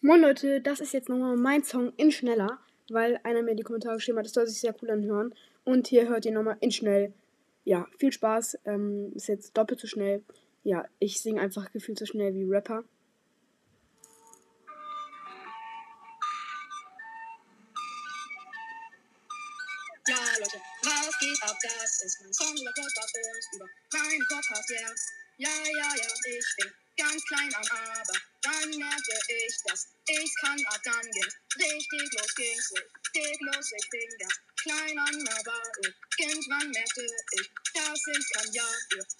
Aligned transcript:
Moin 0.00 0.20
Leute, 0.20 0.60
das 0.60 0.78
ist 0.78 0.92
jetzt 0.92 1.08
nochmal 1.08 1.36
mein 1.36 1.64
Song 1.64 1.92
in 1.96 2.12
schneller, 2.12 2.60
weil 2.88 3.18
einer 3.24 3.42
mir 3.42 3.50
in 3.50 3.56
die 3.56 3.64
Kommentare 3.64 3.96
geschrieben 3.96 4.18
hat, 4.18 4.26
das 4.26 4.32
soll 4.32 4.46
sich 4.46 4.60
sehr 4.60 4.72
cool 4.80 4.92
anhören. 4.92 5.34
Und 5.64 5.88
hier 5.88 6.08
hört 6.08 6.24
ihr 6.24 6.30
nochmal 6.30 6.56
in 6.60 6.70
schnell. 6.70 7.12
Ja, 7.64 7.84
viel 7.98 8.12
Spaß. 8.12 8.60
Ähm, 8.64 9.10
ist 9.16 9.26
jetzt 9.26 9.56
doppelt 9.56 9.80
so 9.80 9.88
schnell. 9.88 10.22
Ja, 10.62 10.84
ich 11.00 11.20
singe 11.20 11.40
einfach 11.40 11.72
gefühlt 11.72 11.98
so 11.98 12.06
schnell 12.06 12.32
wie 12.32 12.44
Rapper. 12.44 12.84
Ja, 20.06 20.16
Leute, 20.38 20.58
was 20.84 21.18
geht 21.18 21.42
ab? 21.42 21.56
Das 21.60 22.04
ist 22.04 22.20
mein 22.22 22.32
Song 22.32 22.54
über 22.54 22.70
Podcast 22.72 23.16
über 23.52 23.66
meinen 23.92 24.26
Podcast, 24.28 24.70
yeah. 24.70 25.27
Ja, 25.40 25.48
ja, 25.48 25.94
ja, 25.94 26.08
ich 26.26 26.46
bin 26.56 26.72
ganz 26.96 27.22
klein 27.26 27.54
am 27.54 27.62
Aber. 27.70 28.18
Dann 28.42 28.70
merkte 28.76 29.14
ich, 29.28 29.56
dass 29.62 29.86
ich 30.08 30.34
kann, 30.40 30.58
ab 30.66 30.80
dann 30.82 31.10
ging's 31.12 31.36
richtig 31.54 32.12
los, 32.12 32.34
ging's 32.34 32.72
richtig 32.74 33.40
los, 33.42 33.70
ich 33.70 33.88
bin 33.88 34.18
ganz 34.18 34.34
klein 34.60 34.98
an 34.98 35.28
Aber 35.28 35.62
irgendwann 36.18 36.70
merkte 36.70 37.06
ich, 37.38 37.50
dass 37.88 38.06
ich 38.06 38.26
kann, 38.34 38.52
ja, 38.52 38.68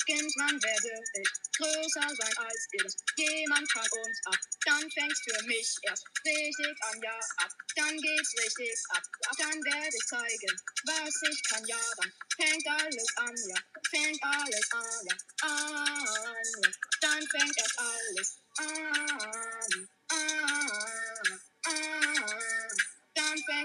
irgendwann 0.07 0.63
werde 0.63 1.01
ich 1.15 1.31
größer 1.57 2.09
sein 2.17 2.37
als 2.37 2.69
ihr. 2.73 2.87
Jemand 3.17 3.73
kann 3.73 3.89
uns 4.05 4.21
ab, 4.27 4.41
dann 4.67 4.91
fängt's 4.91 5.21
für 5.25 5.43
mich 5.45 5.75
erst 5.83 6.05
richtig 6.25 6.77
an, 6.83 7.01
ja, 7.03 7.19
ab, 7.39 7.51
dann 7.77 7.97
geht's 7.97 8.35
richtig 8.45 8.77
ab, 8.91 9.03
ab 9.29 9.37
dann 9.39 9.59
werde 9.65 9.97
ich 9.97 10.07
zeigen, 10.07 10.55
was 10.85 11.15
ich 11.31 11.43
kann, 11.45 11.65
ja, 11.65 11.81
dann 11.97 12.13
fängt 12.37 12.67
alles 12.67 13.09
an, 13.17 13.35
ja, 13.49 13.59
fängt 13.91 14.23
alles 14.23 14.73
an, 14.73 15.07
ja, 15.09 15.17
an, 15.43 16.45
ja, 16.63 16.71
dann 17.01 17.23
fängt 17.29 17.57
erst 17.57 17.79
alles 17.79 18.39
an, 18.59 19.98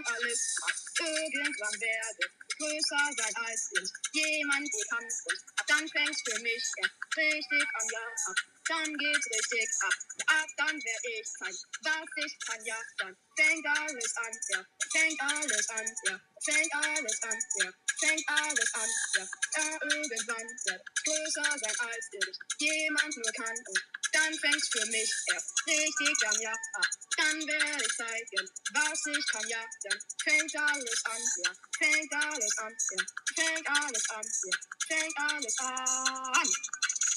alles 0.05 0.55
an, 0.67 0.75
irgendwann 1.03 1.81
werde 1.81 2.19
ich 2.19 2.57
größer 2.57 3.05
sein 3.17 3.35
als 3.35 3.69
irgendjemand 3.73 4.69
bekannt 4.71 5.13
und 5.25 5.39
dann 5.67 5.87
fängt's 5.89 6.21
für 6.25 6.39
mich 6.41 6.63
erst 6.81 7.17
richtig 7.17 7.67
an, 7.73 7.87
ja, 7.91 8.05
ab, 8.27 8.37
dann 8.67 8.97
geht's 8.97 9.27
richtig 9.31 9.69
ab, 9.81 9.93
ab 10.27 10.49
dann 10.57 10.75
werde 10.75 11.09
ich 11.19 11.27
zeigen, 11.39 11.57
was 11.81 12.25
ich 12.25 12.33
kann, 12.45 12.65
ja, 12.65 12.79
dann 12.97 13.17
fängt 13.35 13.65
alles 13.65 14.17
an, 14.17 14.33
ja, 14.49 14.65
fängt 14.91 15.21
alles 15.21 15.69
an, 15.69 15.87
ja, 16.07 16.19
fängt 16.45 16.73
alles 16.73 17.21
an, 17.23 17.39
ja, 17.61 17.71
fängt 17.99 18.29
alles 18.29 18.73
an, 18.73 18.89
ja, 19.17 19.27
ja, 19.57 19.79
irgendwann 19.81 20.47
werde 20.65 20.83
ich 20.83 21.03
größer 21.03 21.59
sein 21.59 21.79
als 21.79 22.09
irgendjemand 22.11 23.17
nur 23.17 23.33
kann 23.33 23.57
und 23.57 23.92
dann 24.23 24.33
fängt's 24.39 24.69
für 24.69 24.85
mich 24.87 25.11
erst 25.33 25.51
richtig 25.67 26.27
an, 26.27 26.41
ja, 26.41 26.51
ab, 26.51 26.87
dann 27.17 27.47
werde 27.47 27.85
ich 27.85 27.95
zeigen, 27.97 28.49
was 28.73 29.05
ich 29.05 29.27
kann, 29.27 29.47
ja, 29.49 29.65
dann 29.83 29.99
fängt 30.23 30.55
alles 30.55 31.05
an, 31.05 31.21
ja, 31.43 31.51
fängt 31.77 32.13
alles 32.13 32.57
an, 32.57 32.73
ja, 32.95 33.03
fängt 33.35 33.69
alles 33.69 34.09
an, 34.09 34.23
ja, 34.23 34.57
fängt 34.87 35.19
alles 35.19 35.59
an. 35.59 36.49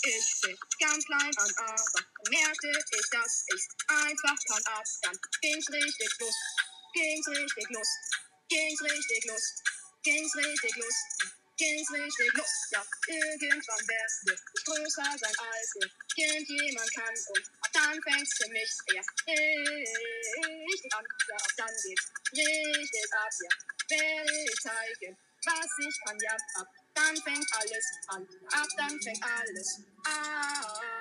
Ich 0.02 0.40
bin 0.40 0.56
ganz 0.78 1.04
klein 1.04 1.36
an, 1.36 1.52
aber 1.56 2.04
merkte 2.30 2.70
ich, 2.70 3.10
dass 3.10 3.44
ich's 3.54 3.68
einfach 3.88 4.38
kann, 4.48 4.62
ab 4.64 4.84
dann 5.02 5.18
ging's 5.40 5.68
richtig 5.70 6.10
los, 6.18 6.34
ging's 6.92 7.28
richtig 7.28 7.70
los, 7.70 7.88
ging's 8.48 8.82
richtig 8.82 9.24
los, 9.26 9.54
ging's 10.02 10.34
richtig 10.34 10.76
los, 10.76 10.94
ging's 11.22 11.24
richtig 11.24 11.24
los, 11.24 11.35
ja, 12.70 12.82
irgendwann 13.08 13.88
werde 13.88 14.34
ich 14.34 14.64
größer 14.64 15.18
sein 15.18 15.36
als 15.38 15.74
irgendjemand 16.16 16.92
kann 16.94 17.14
und 17.34 17.44
ab 17.60 17.70
dann 17.72 18.02
fängt's 18.02 18.36
für 18.36 18.48
mich 18.50 18.72
erst 18.94 19.10
richtig 19.26 20.92
an, 20.92 21.04
ja, 21.28 21.36
ab 21.36 21.52
dann 21.56 21.74
geht's 21.84 22.12
richtig 22.32 23.12
ab, 23.12 23.30
ja, 23.40 23.96
werde 23.96 24.32
ich 24.44 24.60
zeigen, 24.60 25.16
was 25.44 25.70
ich 25.78 25.96
kann, 26.04 26.18
ja, 26.20 26.36
ab 26.60 26.68
dann 26.94 27.16
fängt 27.22 27.48
alles 27.54 27.86
an, 28.08 28.28
ab 28.52 28.68
dann 28.76 29.00
fängt 29.00 29.24
alles 29.24 29.80
an, 30.04 30.95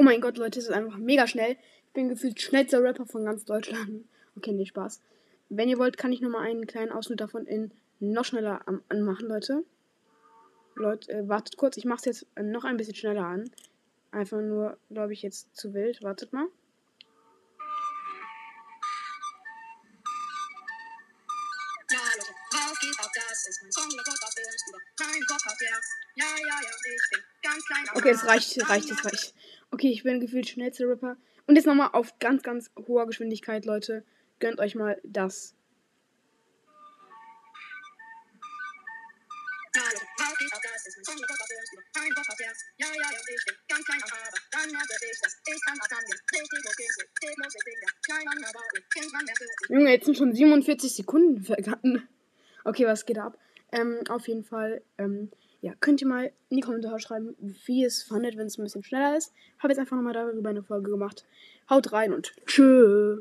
Oh 0.00 0.02
mein 0.02 0.22
Gott, 0.22 0.38
Leute, 0.38 0.58
es 0.58 0.64
ist 0.64 0.72
einfach 0.72 0.96
mega 0.96 1.26
schnell. 1.26 1.58
Ich 1.88 1.92
bin 1.92 2.08
gefühlt 2.08 2.40
schnellster 2.40 2.82
Rapper 2.82 3.04
von 3.04 3.26
ganz 3.26 3.44
Deutschland. 3.44 4.06
Okay, 4.34 4.52
nee, 4.52 4.64
Spaß. 4.64 5.02
Wenn 5.50 5.68
ihr 5.68 5.76
wollt, 5.76 5.98
kann 5.98 6.10
ich 6.12 6.22
nochmal 6.22 6.46
einen 6.48 6.66
kleinen 6.66 6.90
Ausschnitt 6.92 7.20
davon 7.20 7.44
in 7.44 7.70
noch 7.98 8.24
schneller 8.24 8.66
am- 8.66 8.82
anmachen, 8.88 9.28
Leute. 9.28 9.64
Leute, 10.76 11.12
äh, 11.12 11.28
wartet 11.28 11.58
kurz, 11.58 11.76
ich 11.76 11.84
mach's 11.84 12.06
jetzt 12.06 12.24
äh, 12.36 12.42
noch 12.42 12.64
ein 12.64 12.78
bisschen 12.78 12.94
schneller 12.94 13.26
an. 13.26 13.50
Einfach 14.12 14.40
nur, 14.40 14.78
glaube 14.88 15.12
ich, 15.12 15.20
jetzt 15.20 15.54
zu 15.54 15.74
wild. 15.74 16.02
Wartet 16.02 16.32
mal. 16.32 16.46
Das 21.88 22.00
Okay, 27.94 28.12
das 28.12 28.22
Aber. 28.22 28.30
reicht, 28.32 28.60
das 28.60 28.68
reicht, 28.68 28.90
das 28.90 29.04
reicht. 29.04 29.34
Okay, 29.70 29.90
ich 29.90 30.02
bin 30.02 30.20
gefühlt 30.20 30.48
schnellster 30.48 30.88
Rapper. 30.88 31.16
Und 31.46 31.56
jetzt 31.56 31.66
nochmal 31.66 31.90
auf 31.92 32.18
ganz, 32.18 32.42
ganz 32.42 32.70
hoher 32.76 33.06
Geschwindigkeit, 33.06 33.64
Leute. 33.64 34.04
Gönnt 34.38 34.58
euch 34.58 34.74
mal 34.74 35.00
das. 35.04 35.54
Junge, 49.68 49.90
jetzt 49.92 50.06
sind 50.06 50.16
schon 50.16 50.34
47 50.34 50.94
Sekunden 50.94 51.42
vergangen. 51.44 52.08
Okay, 52.64 52.86
was 52.86 53.06
geht 53.06 53.18
ab? 53.18 53.38
Ähm, 53.72 54.00
auf 54.08 54.26
jeden 54.26 54.44
Fall, 54.44 54.82
ähm, 54.98 55.30
ja, 55.60 55.74
könnt 55.80 56.00
ihr 56.00 56.08
mal 56.08 56.32
in 56.48 56.56
die 56.56 56.62
Kommentare 56.62 56.98
schreiben, 57.00 57.36
wie 57.66 57.82
ihr 57.82 57.86
es 57.86 58.02
fandet, 58.02 58.36
wenn 58.36 58.46
es 58.46 58.58
ein 58.58 58.64
bisschen 58.64 58.82
schneller 58.82 59.16
ist. 59.16 59.32
Habe 59.58 59.72
jetzt 59.72 59.78
einfach 59.78 59.96
nochmal 59.96 60.14
darüber 60.14 60.48
eine 60.48 60.62
Folge 60.62 60.90
gemacht. 60.90 61.26
Haut 61.68 61.92
rein 61.92 62.14
und 62.14 62.32
tschö. 62.46 63.18